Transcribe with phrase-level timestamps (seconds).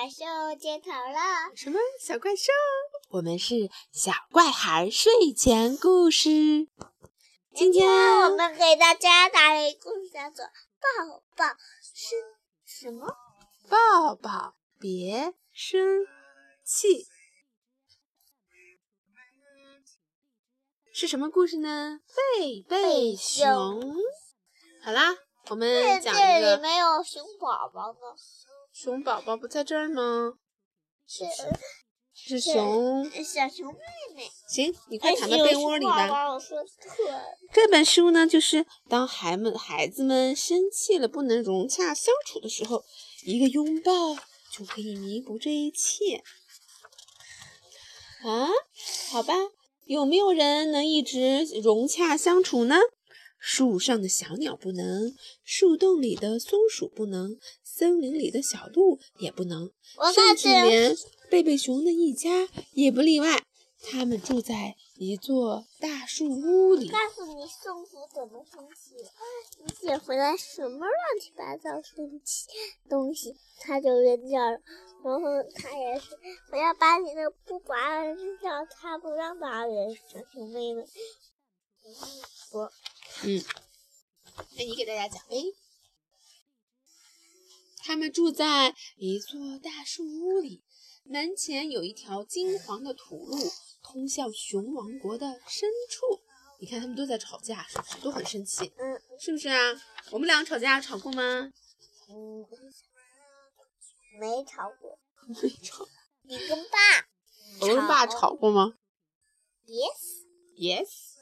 [0.00, 0.24] 怪兽
[0.58, 1.54] 接头了。
[1.54, 2.44] 什么小怪兽？
[3.10, 6.30] 我们是小怪孩睡前故事。
[7.54, 7.86] 今天
[8.22, 10.42] 我们给大家带来故事，叫做
[10.80, 11.44] 《抱抱
[11.82, 12.18] 生
[12.64, 13.14] 什么？
[13.68, 16.06] 抱抱别生
[16.64, 17.04] 气》
[20.94, 22.00] 是什么故事呢？
[22.38, 23.94] 贝贝熊。
[24.82, 25.14] 好啦。
[25.48, 27.98] 我们讲一个，这里没有熊宝宝呢。
[28.72, 30.34] 熊宝宝不在这儿吗？
[31.06, 31.24] 是
[32.12, 33.80] 是熊小熊妹
[34.14, 34.30] 妹。
[34.48, 36.32] 行，你快躺到被窝里吧。
[36.32, 36.58] 我说
[37.52, 42.84] 这本书呢，就是当孩们孩子们生气了不能融洽相处的时候，
[43.24, 43.92] 一个拥抱
[44.52, 46.22] 就可以弥补这一切。
[48.22, 48.48] 啊，
[49.10, 49.34] 好吧，
[49.84, 52.76] 有没有人能一直融洽相处呢？
[53.42, 59.72] 树上的小鸟不能，树洞里的松鼠不能，森林里的小鹿也不能，
[60.14, 60.94] 甚至连
[61.30, 63.42] 贝贝熊的一家也不例外。
[63.82, 66.86] 他们住在一座大树屋里。
[66.90, 68.94] 告诉你，松鼠怎么生气？
[69.64, 72.46] 你捡回来什么乱七八糟生气
[72.90, 74.58] 东西，它就扔掉了。
[75.02, 76.10] 然后它也是，
[76.52, 79.94] 我要把你的布娃娃扔掉，它不让拔人。
[79.94, 80.84] 小熊妹妹，
[82.52, 82.70] 我。
[83.22, 83.44] 嗯，
[84.56, 85.36] 那你给大家讲呗。
[87.82, 90.62] 他们住在一座大树屋里，
[91.04, 93.36] 门前有一条金黄的土路，
[93.82, 96.22] 通向熊王国的深处。
[96.60, 97.98] 你看，他们都在吵架，是不是？
[98.00, 99.58] 都很生气，嗯，是不是啊？
[100.10, 101.52] 我们两个吵架吵过吗？
[102.08, 102.46] 嗯，
[104.18, 104.98] 没吵过，
[105.42, 105.86] 没吵。
[106.22, 106.78] 你跟爸，
[107.60, 108.74] 我跟爸吵过吗
[109.66, 111.19] ？Yes，Yes。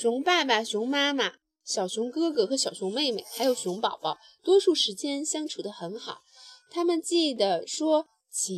[0.00, 6.22] 熊爸爸、熊妈妈、小熊哥哥和小熊妹妹，还有熊宝宝，多数时间相处得很好。
[6.70, 8.56] 他们记得说请、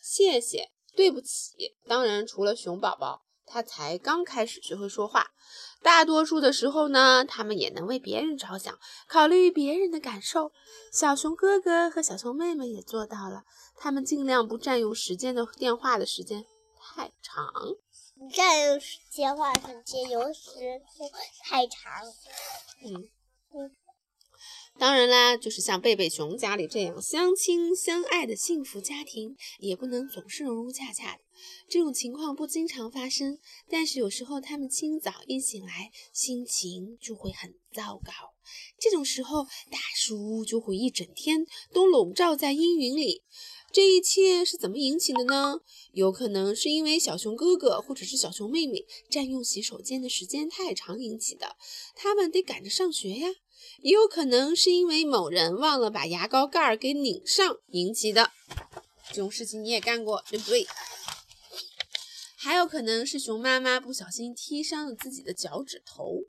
[0.00, 1.76] 谢谢、对不起。
[1.86, 5.26] 当然，除了熊宝宝，他才刚开始学会说话。
[5.82, 8.74] 大多数的时候呢，他们也能为别人着想，
[9.06, 10.52] 考虑别人的感受。
[10.90, 13.42] 小熊哥哥和小熊妹妹也做到了。
[13.76, 16.46] 他们尽量不占用时间的电话的时间
[16.80, 17.52] 太长。
[18.32, 18.80] 占用
[19.12, 20.50] 电话时间有时
[20.84, 21.08] 候
[21.44, 21.92] 太长。
[22.84, 23.08] 嗯
[23.54, 23.76] 嗯，
[24.78, 31.22] 当然啦，就是像贝贝熊家里这样相亲相爱的幸福家庭，也不能总是融融洽洽的。
[31.68, 38.12] 这种情况不经常发生，但是有时候他们清早一醒来，心情就会很糟糕。
[38.78, 43.22] 这种时候，大树屋就会一整天都笼罩在阴云里。
[43.70, 45.60] 这一切是怎么引起的呢？
[45.92, 51.56] 有可能是因为小熊哥哥或者是小熊妹妹占用洗手间的时间太长引起的，
[51.94, 53.28] 他们得赶着上学呀。
[53.82, 58.30] 也有可能是因为某人忘了把牙膏盖儿给拧上引起的。
[59.10, 60.66] 这种事情你也干过，对不对？
[62.36, 66.22] 还有可能是熊妈妈不小心踢伤了自己的脚趾头。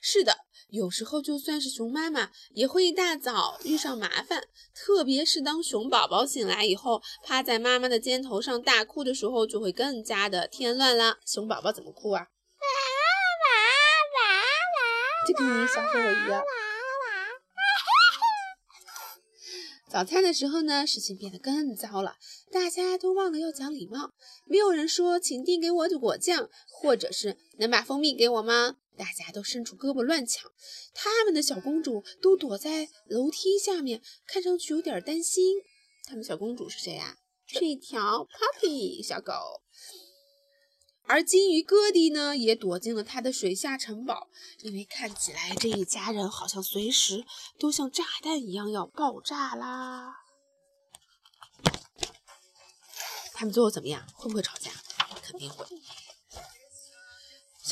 [0.00, 0.36] 是的。
[0.74, 11.18] 有时候，就算是熊妈妈也会一大早遇上麻烦，特别是当熊宝宝醒来以后，趴在妈妈的肩头上大哭的时候，就会更加的添乱了。
[11.24, 12.26] 熊宝宝怎么哭啊？
[15.28, 16.42] 就跟你小时候一样。
[19.88, 22.16] 早餐的时候呢，事情变得更糟了，
[22.50, 24.10] 大家都忘了要讲礼貌，
[24.44, 28.74] 没有人说请递给我的果酱，或者是能把蜂蜜给我吗？
[28.96, 30.50] 大家都伸出胳膊乱抢，
[30.94, 35.56] 他们的小公主都躲在楼梯下面，看上去有点担心。
[36.04, 37.18] 他们小公主是谁呀？
[37.46, 39.32] 是一条 puppy 小狗。
[41.06, 44.28] 而金鱼哥弟呢，也躲进了他的水下城堡，
[44.60, 47.26] 因为看起来这一家人好像随时
[47.58, 50.14] 都像炸弹一样要爆炸啦。
[53.34, 54.06] 他们最后怎么样？
[54.14, 54.70] 会不会吵架？
[55.22, 55.66] 肯定会。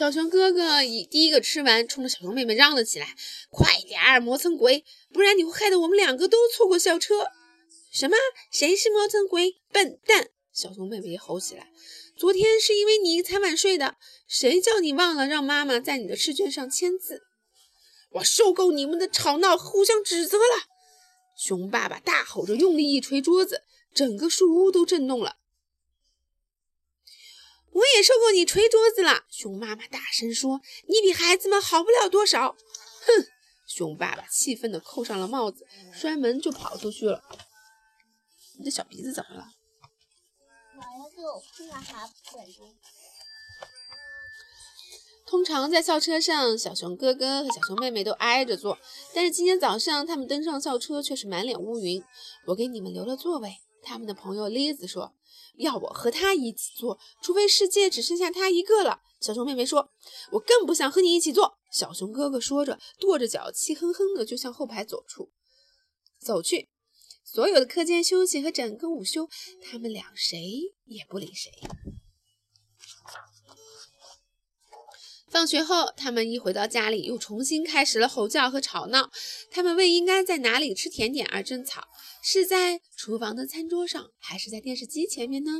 [0.02, 3.14] 小熊哥哥以第一个吃完，冲着小熊妹妹嚷了起来
[3.50, 7.28] ：“快点儿，磨蹭鬼，不然你会害得我们两个都错过校车！”
[7.92, 8.16] 什么？
[8.50, 9.60] 谁是磨蹭鬼？
[9.70, 10.30] 笨蛋！
[10.52, 11.68] 小熊妹妹也吼起来
[12.18, 13.94] ：“昨天是因为你才晚睡的，
[14.26, 17.22] 谁叫你忘了让妈妈在你的试卷上签字？”
[18.14, 20.64] 我受够你们的吵闹互相指责了！
[21.38, 23.62] 熊爸爸大吼着，用力一捶桌子，
[23.94, 25.36] 整个树屋都震动了。
[27.72, 32.56] 我也受够你捶桌子了，熊妈妈大声说：“你比孩子们好不了多少。”
[33.06, 33.26] 哼！
[33.66, 37.22] 熊爸爸气愤地扣上了帽子，摔门就跑出去了。
[38.58, 39.46] 你的小鼻子怎么了？
[45.24, 48.78] 通常在校车上，小熊哥哥和小熊妹妹都挨着坐，
[49.14, 52.04] 但是今天早上他们登上校车却是满脸乌云。
[52.48, 53.56] 我给你们留了座位。
[53.82, 55.14] 他们的朋友栗子说
[55.58, 59.90] ：“要我和他一起做，除非世界只剩下他一个了。”小熊妹妹说
[60.32, 65.30] ：“我更不想和你一起做。”小熊哥哥说着，跺着脚，气哼哼的就向后排走出，
[66.18, 66.70] 走去。
[67.24, 69.28] 所有的课间休息和整个午休，
[69.62, 70.38] 他们俩谁
[70.84, 71.50] 也不理谁。
[75.30, 79.10] 放学后，他们一回到家里，又重新开始了吼叫和吵闹。
[79.50, 81.88] 他们为应该在哪里吃甜点而争吵，
[82.22, 85.50] 是在厨房的餐桌上，还是在电视机前面呢？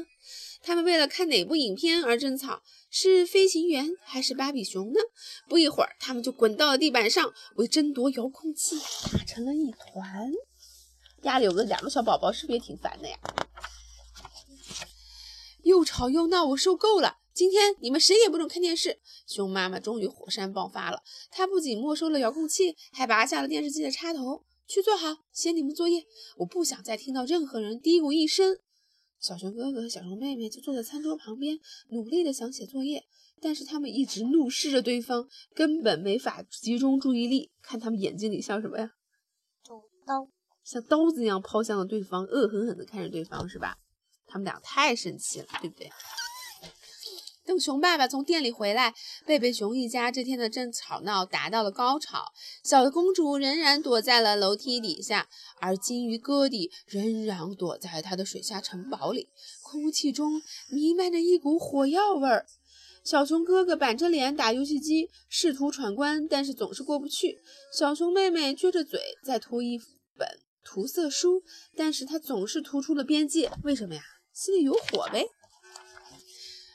[0.62, 5.00] 他们为了看哪部影片而争吵，是飞行员还是芭比熊呢？
[5.48, 8.78] 不一会儿，他们就滚到了地板上，为争夺遥控器
[9.12, 10.30] 打成了一团。
[11.20, 13.18] 家里有个两个小宝宝，是不是也挺烦的呀？
[15.64, 17.16] 又吵又闹，我受够了。
[17.34, 19.00] 今天你们谁也不准看电视！
[19.26, 21.02] 熊妈妈终于火山爆发了，
[21.32, 24.44] 她不仅没收了遥控器，还拔下了电视机的插头。
[24.72, 26.06] 去做好，写你们作业。
[26.38, 28.56] 我不想再听到任何人嘀咕一声。
[29.20, 31.58] 小熊哥哥和小熊妹妹就坐在餐桌旁边，
[31.90, 33.04] 努力的想写作业，
[33.38, 37.50] 但是他们一直怒视着对方，根本没法集中注意力。
[37.60, 38.92] 看他们眼睛里像什么呀？
[40.06, 40.26] 刀，
[40.64, 43.76] 像刀子一样抛向了对方，恶狠狠地看着对方，是吧？
[44.26, 45.90] 他们俩太生气了，对不对？
[47.44, 48.94] 等熊爸爸从店里回来，
[49.26, 52.24] 贝贝熊一家这天的正吵闹达到了高潮。
[52.62, 55.28] 小公主仍然躲在了楼梯底下，
[55.60, 59.28] 而金鱼哥弟仍然躲在他的水下城堡里。
[59.62, 60.40] 空气中
[60.70, 62.46] 弥漫着一股火药味儿。
[63.04, 67.40] 小熊哥哥板着脸打游戏机，试图闯关，但是总是过不去。
[67.76, 69.80] 小熊妹妹撅着嘴在涂一
[70.16, 70.28] 本
[70.64, 71.42] 涂色书，
[71.76, 73.50] 但是她总是涂出了边界。
[73.64, 74.02] 为什么呀？
[74.32, 75.26] 心里有火呗。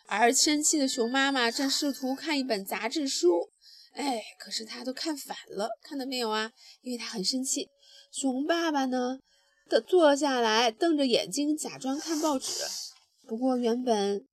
[0.07, 3.49] 而生气的熊妈妈正试图看一本杂志书，
[3.91, 6.51] 哎，可是她都看反了，看到没有啊？
[6.81, 7.67] 因为她很生气。
[8.11, 9.19] 熊爸爸呢，
[9.67, 12.63] 的坐下来，瞪着眼睛，假装看报纸。
[13.27, 14.25] 不过原本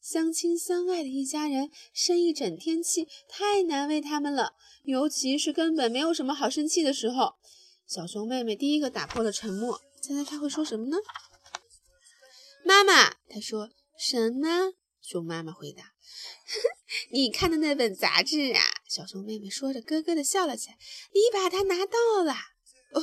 [0.00, 4.54] 相亲相爱的一家人，生一整天气，太难为他们了。
[4.82, 7.34] 尤其是根本没有什么好生气的时候。
[7.86, 10.96] 小熊妹妹第一个打破了沉默，猜猜她会说什么呢？
[12.64, 14.72] 妈妈，她说什么？
[15.02, 15.92] 熊妈妈回答
[17.12, 20.78] ：“你看的那本杂志啊。”小熊妹妹说着，咯咯地笑了起来。
[21.12, 22.34] “你把它拿到了
[22.94, 23.02] ？”“哦，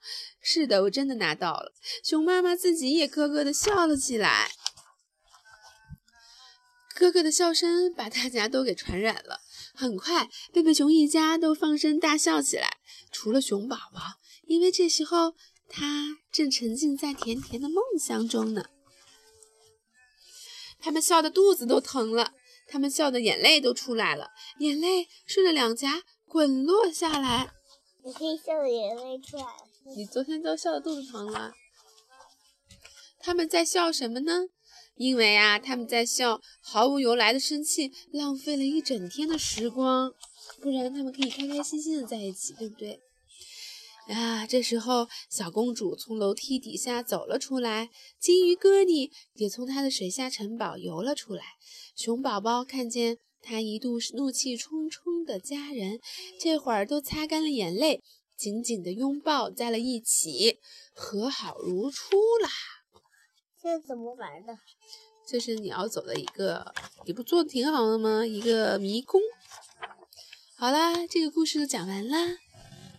[0.40, 1.72] 是的，我真的拿到了。”
[2.04, 4.50] 熊妈妈自己也咯咯地笑了起来。
[6.94, 9.40] 咯咯的笑声把大家都给传染了。
[9.74, 12.78] 很快，贝贝熊一家都放声大笑起来，
[13.10, 14.00] 除了熊宝宝，
[14.46, 15.34] 因为这时候
[15.68, 18.66] 他正沉浸在甜甜的梦乡中呢。
[20.80, 22.32] 他们笑得肚子都疼了，
[22.66, 27.52] 他们笑的眼泪都出来了，眼泪顺着两颊滚落下来。
[28.04, 29.68] 你可以笑的眼泪出来了。
[29.96, 31.52] 你昨天都笑得肚子疼了。
[33.18, 34.46] 他们在笑什么呢？
[34.96, 40.12] 因为啊，他们在笑毫无由来的生气，浪费了一整天的时光。
[40.60, 43.00] 不然他们可以开开心心的在一起，对不对？
[44.10, 51.44] 啊，这时候小公主从楼梯底下走了出来，金鱼哥尼也从他的水下城堡游了出来。
[51.94, 56.00] 熊宝宝看见他一度怒气冲冲的家人，
[56.40, 58.02] 这会儿都擦干了眼泪，
[58.36, 60.58] 紧紧的拥抱在了一起，
[60.92, 62.48] 和好如初啦。
[63.62, 64.58] 这怎么玩的？
[65.26, 66.74] 这是你要走的一个，
[67.06, 68.26] 你不做的挺好的吗？
[68.26, 69.20] 一个迷宫。
[70.56, 72.38] 好啦，这个故事就讲完啦。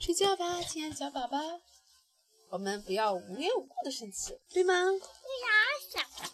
[0.02, 1.38] 睡觉吧，亲爱的小宝宝。
[2.50, 4.74] 我们不要无缘无故的生气，对吗？
[4.74, 5.48] 对呀，
[5.92, 6.00] 小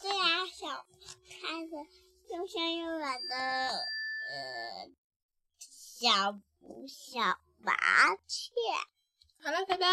[0.00, 0.86] 对呀，小
[1.42, 1.76] 看着
[2.34, 4.90] 又香又软的呃
[5.60, 6.40] 小
[6.88, 7.74] 小麻
[8.26, 8.50] 雀。
[9.42, 9.86] 好了，拜拜。